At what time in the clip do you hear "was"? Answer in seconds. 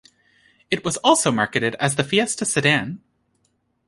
0.83-0.97